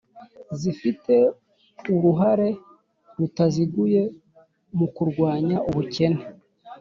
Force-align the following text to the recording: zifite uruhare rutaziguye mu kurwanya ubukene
zifite 0.59 1.15
uruhare 1.95 2.49
rutaziguye 3.17 4.01
mu 4.77 4.87
kurwanya 4.95 5.57
ubukene 5.69 6.21